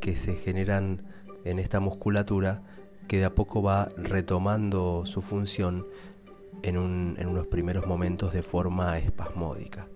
que 0.01 0.15
se 0.15 0.35
generan 0.35 1.03
en 1.45 1.59
esta 1.59 1.79
musculatura 1.79 2.63
que 3.09 3.17
de 3.17 3.25
a 3.25 3.33
poco 3.33 3.63
va 3.63 3.89
retomando 3.97 5.03
su 5.05 5.23
función 5.23 5.87
en, 6.61 6.77
unos 6.77 7.47
primeros 7.47 7.87
momentos 7.87 8.31
de 8.33 8.43
forma 8.43 8.99
espasmódica. 8.99 9.89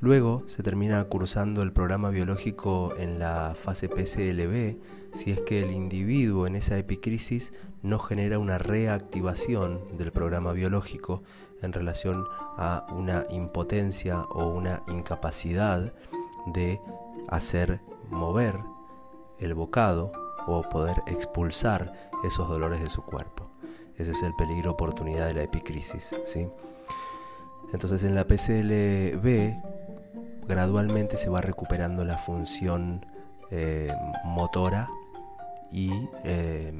Luego 0.00 0.42
se 0.46 0.62
termina 0.62 1.02
cursando 1.04 1.62
el 1.62 1.72
programa 1.72 2.10
biológico 2.10 2.94
en 2.98 3.18
la 3.18 3.54
fase 3.56 3.88
PCLB 3.88 4.76
si 5.12 5.30
es 5.30 5.40
que 5.40 5.62
el 5.62 5.72
individuo 5.72 6.46
en 6.46 6.56
esa 6.56 6.76
epicrisis 6.76 7.54
no 7.82 7.98
genera 7.98 8.38
una 8.38 8.58
reactivación 8.58 9.96
del 9.96 10.12
programa 10.12 10.52
biológico 10.52 11.22
en 11.62 11.72
relación 11.72 12.26
a 12.58 12.86
una 12.92 13.26
impotencia 13.30 14.20
o 14.20 14.48
una 14.48 14.82
incapacidad 14.88 15.94
de 16.52 16.80
hacer 17.28 17.80
mover 18.10 18.56
el 19.38 19.54
bocado 19.54 20.12
o 20.46 20.62
poder 20.62 21.02
expulsar 21.06 21.92
esos 22.24 22.48
dolores 22.48 22.80
de 22.80 22.90
su 22.90 23.02
cuerpo. 23.02 23.50
Ese 23.96 24.12
es 24.12 24.22
el 24.22 24.34
peligro 24.34 24.72
oportunidad 24.72 25.26
de 25.26 25.34
la 25.34 25.42
epicrisis. 25.42 26.14
¿sí? 26.24 26.48
Entonces 27.72 28.02
en 28.02 28.14
la 28.14 28.26
PCLB 28.26 29.54
gradualmente 30.48 31.16
se 31.16 31.30
va 31.30 31.40
recuperando 31.40 32.04
la 32.04 32.18
función 32.18 33.04
eh, 33.50 33.92
motora 34.24 34.88
y 35.70 35.90
eh, 36.24 36.72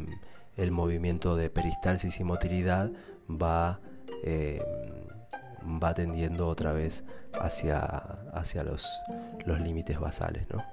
el 0.56 0.70
movimiento 0.72 1.36
de 1.36 1.50
peristalsis 1.50 2.18
y 2.20 2.24
motilidad 2.24 2.90
va, 3.30 3.80
eh, 4.24 4.60
va 5.82 5.94
tendiendo 5.94 6.48
otra 6.48 6.72
vez 6.72 7.04
hacia, 7.34 7.78
hacia 8.32 8.64
los, 8.64 9.00
los 9.46 9.60
límites 9.60 10.00
basales. 10.00 10.46
¿no? 10.50 10.64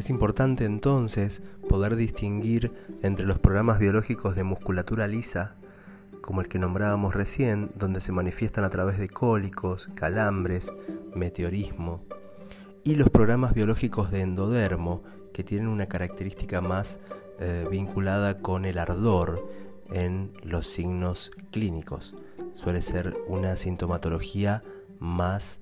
Es 0.00 0.08
importante 0.08 0.64
entonces 0.64 1.42
poder 1.68 1.94
distinguir 1.94 2.72
entre 3.02 3.26
los 3.26 3.38
programas 3.38 3.78
biológicos 3.78 4.34
de 4.34 4.44
musculatura 4.44 5.06
lisa, 5.06 5.56
como 6.22 6.40
el 6.40 6.48
que 6.48 6.58
nombrábamos 6.58 7.14
recién, 7.14 7.70
donde 7.74 8.00
se 8.00 8.10
manifiestan 8.10 8.64
a 8.64 8.70
través 8.70 8.96
de 8.96 9.10
cólicos, 9.10 9.90
calambres, 9.94 10.72
meteorismo, 11.14 12.02
y 12.82 12.94
los 12.94 13.10
programas 13.10 13.52
biológicos 13.52 14.10
de 14.10 14.22
endodermo, 14.22 15.02
que 15.34 15.44
tienen 15.44 15.68
una 15.68 15.84
característica 15.84 16.62
más 16.62 17.00
eh, 17.38 17.66
vinculada 17.70 18.38
con 18.38 18.64
el 18.64 18.78
ardor 18.78 19.46
en 19.92 20.32
los 20.42 20.66
signos 20.66 21.30
clínicos. 21.50 22.14
Suele 22.54 22.80
ser 22.80 23.18
una 23.28 23.54
sintomatología 23.54 24.62
más 24.98 25.60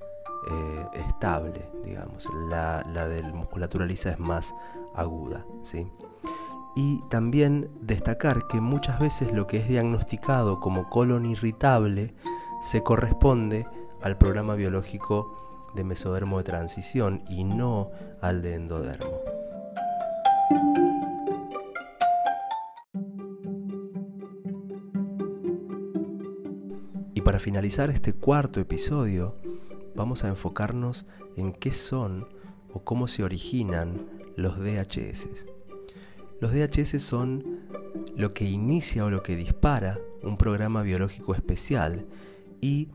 eh, 0.50 0.86
estable, 1.08 1.68
digamos. 1.84 2.28
La, 2.48 2.84
la 2.92 3.08
del 3.08 3.32
musculatura 3.32 3.86
lisa 3.86 4.10
es 4.10 4.18
más 4.18 4.54
aguda, 4.94 5.44
¿sí? 5.62 5.86
Y 6.76 7.00
también 7.08 7.70
destacar 7.80 8.46
que 8.46 8.60
muchas 8.60 9.00
veces 9.00 9.32
lo 9.32 9.46
que 9.46 9.58
es 9.58 9.68
diagnosticado 9.68 10.60
como 10.60 10.88
colon 10.88 11.26
irritable 11.26 12.14
se 12.60 12.82
corresponde 12.82 13.66
al 14.02 14.16
programa 14.16 14.54
biológico 14.54 15.70
de 15.74 15.84
mesodermo 15.84 16.38
de 16.38 16.44
transición 16.44 17.22
y 17.28 17.44
no 17.44 17.90
al 18.20 18.42
de 18.42 18.54
endodermo. 18.54 19.20
Y 27.14 27.20
para 27.20 27.38
finalizar 27.38 27.90
este 27.90 28.12
cuarto 28.12 28.60
episodio, 28.60 29.34
vamos 29.98 30.22
a 30.22 30.28
enfocarnos 30.28 31.06
en 31.36 31.52
qué 31.52 31.72
son 31.72 32.28
o 32.72 32.84
cómo 32.84 33.08
se 33.08 33.24
originan 33.24 34.06
los 34.36 34.56
DHS. 34.56 35.46
Los 36.40 36.52
DHS 36.52 37.02
son 37.02 37.66
lo 38.14 38.32
que 38.32 38.44
inicia 38.44 39.04
o 39.04 39.10
lo 39.10 39.24
que 39.24 39.34
dispara 39.34 39.98
un 40.22 40.36
programa 40.36 40.82
biológico 40.82 41.34
especial 41.34 42.06
y 42.60 42.90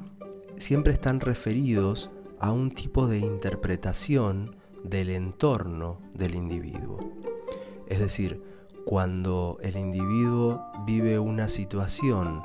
siempre 0.55 0.93
están 0.93 1.19
referidos 1.19 2.09
a 2.39 2.53
un 2.53 2.71
tipo 2.71 3.05
de 3.07 3.19
interpretación 3.19 4.55
del 4.85 5.09
entorno 5.09 5.99
del 6.13 6.35
individuo. 6.35 7.11
Es 7.87 7.99
decir, 7.99 8.41
cuando 8.85 9.57
el 9.61 9.75
individuo 9.75 10.63
vive 10.85 11.19
una 11.19 11.49
situación 11.49 12.43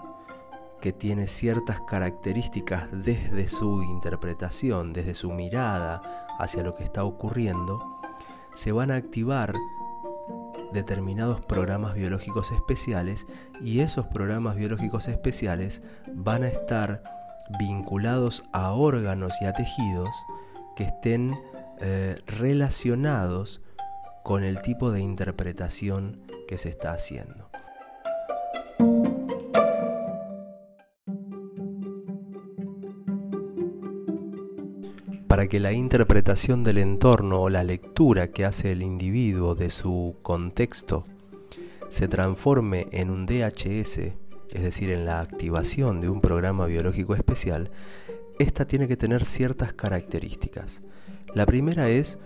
que 0.80 0.92
tiene 0.92 1.26
ciertas 1.26 1.80
características 1.82 2.88
desde 2.92 3.48
su 3.48 3.82
interpretación, 3.82 4.92
desde 4.92 5.14
su 5.14 5.30
mirada 5.30 6.02
hacia 6.38 6.62
lo 6.62 6.74
que 6.74 6.84
está 6.84 7.04
ocurriendo, 7.04 8.00
se 8.54 8.72
van 8.72 8.90
a 8.90 8.96
activar 8.96 9.54
determinados 10.72 11.44
programas 11.44 11.94
biológicos 11.94 12.52
especiales 12.52 13.26
y 13.60 13.80
esos 13.80 14.06
programas 14.06 14.56
biológicos 14.56 15.08
especiales 15.08 15.82
van 16.12 16.42
a 16.42 16.48
estar 16.48 17.02
vinculados 17.58 18.44
a 18.52 18.72
órganos 18.72 19.32
y 19.40 19.46
a 19.46 19.52
tejidos 19.52 20.10
que 20.76 20.84
estén 20.84 21.40
eh, 21.80 22.16
relacionados 22.26 23.62
con 24.22 24.44
el 24.44 24.60
tipo 24.60 24.90
de 24.90 25.00
interpretación 25.00 26.20
que 26.46 26.58
se 26.58 26.68
está 26.68 26.92
haciendo. 26.92 27.47
Para 35.28 35.46
que 35.46 35.60
la 35.60 35.72
interpretación 35.72 36.64
del 36.64 36.78
entorno 36.78 37.42
o 37.42 37.50
la 37.50 37.62
lectura 37.62 38.28
que 38.28 38.46
hace 38.46 38.72
el 38.72 38.82
individuo 38.82 39.54
de 39.54 39.70
su 39.70 40.16
contexto 40.22 41.04
se 41.90 42.08
transforme 42.08 42.88
en 42.92 43.10
un 43.10 43.26
DHS, 43.26 43.98
es 43.98 44.62
decir, 44.62 44.90
en 44.90 45.04
la 45.04 45.20
activación 45.20 46.00
de 46.00 46.08
un 46.08 46.22
programa 46.22 46.64
biológico 46.64 47.14
especial, 47.14 47.70
esta 48.38 48.66
tiene 48.66 48.88
que 48.88 48.96
tener 48.96 49.26
ciertas 49.26 49.74
características. 49.74 50.82
La 51.34 51.44
primera 51.44 51.90
es 51.90 52.18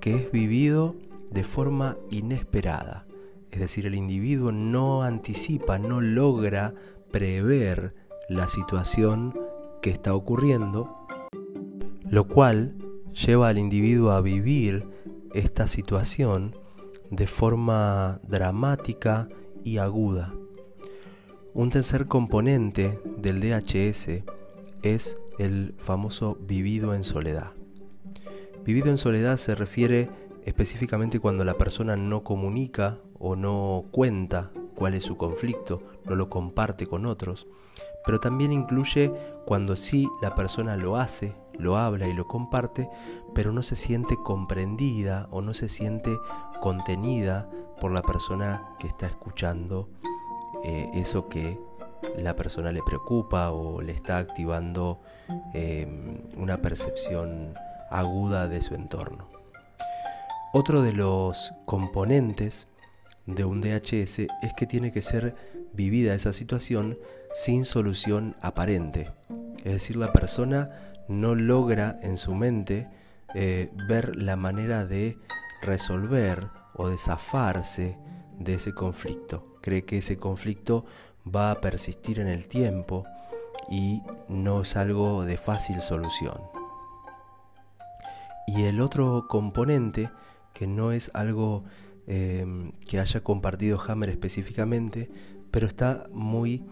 que 0.00 0.14
es 0.14 0.32
vivido 0.32 0.96
de 1.30 1.44
forma 1.44 1.98
inesperada, 2.10 3.06
es 3.50 3.60
decir, 3.60 3.84
el 3.84 3.94
individuo 3.94 4.50
no 4.50 5.02
anticipa, 5.02 5.78
no 5.78 6.00
logra 6.00 6.74
prever 7.10 7.94
la 8.30 8.48
situación 8.48 9.34
que 9.82 9.90
está 9.90 10.14
ocurriendo 10.14 11.06
lo 12.08 12.26
cual 12.28 12.74
lleva 13.12 13.48
al 13.48 13.58
individuo 13.58 14.10
a 14.10 14.20
vivir 14.20 14.88
esta 15.34 15.66
situación 15.66 16.56
de 17.10 17.26
forma 17.26 18.20
dramática 18.26 19.28
y 19.64 19.78
aguda. 19.78 20.34
Un 21.54 21.70
tercer 21.70 22.06
componente 22.06 23.00
del 23.16 23.40
DHS 23.40 24.22
es 24.82 25.18
el 25.38 25.74
famoso 25.78 26.36
vivido 26.40 26.94
en 26.94 27.04
soledad. 27.04 27.52
Vivido 28.64 28.88
en 28.88 28.98
soledad 28.98 29.36
se 29.36 29.54
refiere 29.54 30.10
específicamente 30.44 31.20
cuando 31.20 31.44
la 31.44 31.54
persona 31.54 31.96
no 31.96 32.22
comunica 32.22 32.98
o 33.18 33.36
no 33.36 33.84
cuenta 33.90 34.50
cuál 34.74 34.94
es 34.94 35.04
su 35.04 35.16
conflicto, 35.16 35.82
no 36.04 36.14
lo 36.14 36.28
comparte 36.28 36.86
con 36.86 37.06
otros, 37.06 37.46
pero 38.04 38.20
también 38.20 38.52
incluye 38.52 39.12
cuando 39.44 39.76
sí 39.76 40.08
la 40.22 40.34
persona 40.34 40.76
lo 40.76 40.96
hace, 40.96 41.34
lo 41.58 41.76
habla 41.76 42.06
y 42.06 42.12
lo 42.12 42.26
comparte, 42.26 42.88
pero 43.34 43.52
no 43.52 43.62
se 43.62 43.76
siente 43.76 44.16
comprendida 44.16 45.28
o 45.30 45.42
no 45.42 45.54
se 45.54 45.68
siente 45.68 46.16
contenida 46.60 47.48
por 47.80 47.92
la 47.92 48.02
persona 48.02 48.62
que 48.78 48.86
está 48.86 49.06
escuchando 49.06 49.88
eh, 50.64 50.90
eso 50.94 51.28
que 51.28 51.58
la 52.16 52.34
persona 52.34 52.72
le 52.72 52.82
preocupa 52.82 53.50
o 53.50 53.80
le 53.80 53.92
está 53.92 54.18
activando 54.18 55.00
em, 55.54 56.22
una 56.36 56.58
percepción 56.58 57.54
aguda 57.90 58.48
de 58.48 58.62
su 58.62 58.74
entorno. 58.74 59.28
Otro 60.52 60.82
de 60.82 60.92
los 60.92 61.52
componentes 61.66 62.68
de 63.26 63.44
un 63.44 63.60
DHS 63.60 64.20
es 64.42 64.54
que 64.56 64.66
tiene 64.66 64.92
que 64.92 65.02
ser 65.02 65.34
vivida 65.72 66.14
esa 66.14 66.32
situación 66.32 66.98
sin 67.34 67.64
solución 67.64 68.36
aparente. 68.40 69.10
Es 69.58 69.72
decir, 69.72 69.96
la 69.96 70.12
persona 70.12 70.85
no 71.08 71.34
logra 71.34 71.98
en 72.02 72.16
su 72.16 72.34
mente 72.34 72.88
eh, 73.34 73.70
ver 73.88 74.16
la 74.16 74.36
manera 74.36 74.86
de 74.86 75.18
resolver 75.62 76.48
o 76.74 76.88
de 76.88 76.98
zafarse 76.98 77.98
de 78.38 78.54
ese 78.54 78.74
conflicto. 78.74 79.58
Cree 79.62 79.84
que 79.84 79.98
ese 79.98 80.16
conflicto 80.16 80.84
va 81.26 81.50
a 81.50 81.60
persistir 81.60 82.20
en 82.20 82.28
el 82.28 82.48
tiempo 82.48 83.04
y 83.70 84.02
no 84.28 84.62
es 84.62 84.76
algo 84.76 85.24
de 85.24 85.36
fácil 85.36 85.80
solución. 85.80 86.38
Y 88.46 88.64
el 88.64 88.80
otro 88.80 89.26
componente, 89.28 90.10
que 90.54 90.66
no 90.66 90.92
es 90.92 91.10
algo 91.14 91.64
em, 92.06 92.72
que 92.88 93.00
haya 93.00 93.22
compartido 93.22 93.80
Hammer 93.80 94.08
específicamente, 94.10 95.10
pero 95.50 95.66
está 95.66 96.06
muy 96.12 96.64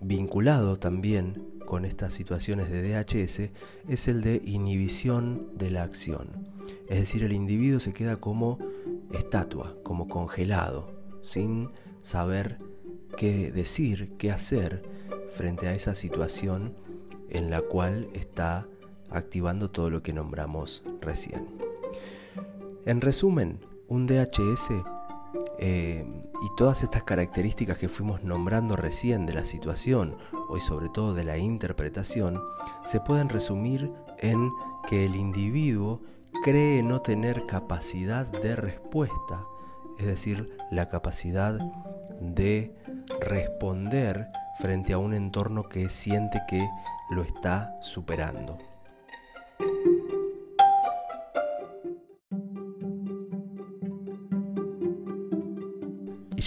vinculado 0.00 0.78
también 0.78 1.51
con 1.72 1.86
estas 1.86 2.12
situaciones 2.12 2.70
de 2.70 2.82
DHS, 2.82 3.50
es 3.88 4.06
el 4.06 4.20
de 4.20 4.42
inhibición 4.44 5.48
de 5.56 5.70
la 5.70 5.84
acción. 5.84 6.28
Es 6.86 7.00
decir, 7.00 7.22
el 7.22 7.32
individuo 7.32 7.80
se 7.80 7.94
queda 7.94 8.16
como 8.16 8.58
estatua, 9.10 9.74
como 9.82 10.06
congelado, 10.06 10.92
sin 11.22 11.70
saber 12.02 12.58
qué 13.16 13.50
decir, 13.50 14.12
qué 14.18 14.30
hacer 14.30 14.82
frente 15.34 15.66
a 15.66 15.72
esa 15.72 15.94
situación 15.94 16.76
en 17.30 17.48
la 17.48 17.62
cual 17.62 18.06
está 18.12 18.68
activando 19.08 19.70
todo 19.70 19.88
lo 19.88 20.02
que 20.02 20.12
nombramos 20.12 20.84
recién. 21.00 21.48
En 22.84 23.00
resumen, 23.00 23.60
un 23.88 24.06
DHS 24.06 24.72
eh, 25.64 26.04
y 26.42 26.56
todas 26.56 26.82
estas 26.82 27.04
características 27.04 27.78
que 27.78 27.88
fuimos 27.88 28.24
nombrando 28.24 28.74
recién 28.74 29.26
de 29.26 29.34
la 29.34 29.44
situación, 29.44 30.16
y 30.56 30.60
sobre 30.60 30.88
todo 30.88 31.14
de 31.14 31.22
la 31.22 31.38
interpretación, 31.38 32.42
se 32.84 32.98
pueden 32.98 33.28
resumir 33.28 33.92
en 34.18 34.50
que 34.88 35.06
el 35.06 35.14
individuo 35.14 36.02
cree 36.42 36.82
no 36.82 37.00
tener 37.00 37.46
capacidad 37.46 38.26
de 38.26 38.56
respuesta, 38.56 39.44
es 40.00 40.06
decir, 40.06 40.56
la 40.72 40.88
capacidad 40.88 41.56
de 42.20 42.74
responder 43.20 44.26
frente 44.58 44.94
a 44.94 44.98
un 44.98 45.14
entorno 45.14 45.68
que 45.68 45.88
siente 45.90 46.40
que 46.48 46.68
lo 47.12 47.22
está 47.22 47.76
superando. 47.80 48.58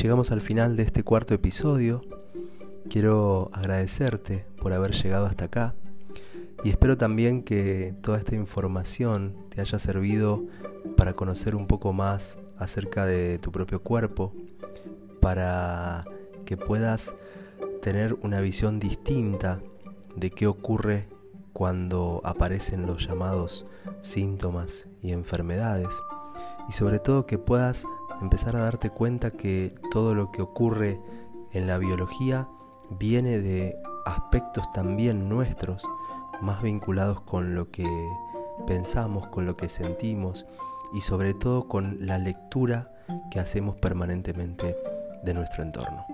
Llegamos 0.06 0.30
al 0.30 0.42
final 0.42 0.76
de 0.76 0.84
este 0.84 1.02
cuarto 1.02 1.34
episodio. 1.34 2.04
Quiero 2.92 3.50
agradecerte 3.54 4.46
por 4.62 4.72
haber 4.72 4.92
llegado 4.92 5.26
hasta 5.26 5.46
acá 5.46 5.74
y 6.64 6.70
espero 6.70 6.96
también 6.96 7.42
que 7.42 7.96
toda 8.04 8.20
esta 8.20 8.36
información 8.36 9.36
te 9.50 9.62
haya 9.62 9.80
servido 9.80 10.46
para 10.96 11.14
conocer 11.14 11.56
un 11.56 11.66
poco 11.66 11.92
más 11.92 12.38
acerca 12.60 13.08
de 13.08 13.40
tu 13.40 13.52
propio 13.52 13.82
cuerpo, 13.82 14.32
para 15.22 16.06
que 16.46 16.56
puedas 16.56 17.16
tener 17.82 18.14
una 18.22 18.42
visión 18.42 18.80
distinta 18.80 19.60
de 20.16 20.30
qué 20.30 20.46
ocurre 20.46 21.10
cuando 21.52 22.22
aparecen 22.24 22.86
los 22.86 23.08
llamados 23.08 23.66
síntomas 24.02 24.88
y 25.02 25.14
enfermedades 25.14 26.00
y 26.70 26.74
sobre 26.74 27.00
todo 27.00 27.26
que 27.26 27.40
puedas 27.40 27.88
empezar 28.22 28.56
a 28.56 28.62
darte 28.62 28.90
cuenta 28.90 29.32
que 29.32 29.76
todo 29.92 30.16
lo 30.16 30.32
que 30.32 30.42
ocurre 30.42 31.00
en 31.52 31.68
la 31.68 31.78
biología 31.78 32.48
viene 32.90 33.40
de 33.40 33.76
aspectos 34.06 34.70
también 34.72 35.28
nuestros 35.30 35.84
más 36.42 36.62
vinculados 36.62 37.22
con 37.22 37.56
lo 37.56 37.72
que 37.72 37.88
pensamos, 38.68 39.28
con 39.28 39.46
lo 39.46 39.56
que 39.56 39.70
sentimos 39.70 40.46
y 40.94 41.02
sobre 41.02 41.34
todo 41.34 41.68
con 41.68 42.06
la 42.06 42.18
lectura 42.18 42.92
que 43.32 43.40
hacemos 43.40 43.76
permanentemente 43.78 44.76
de 45.24 45.34
nuestro 45.34 45.64
entorno. 45.64 46.06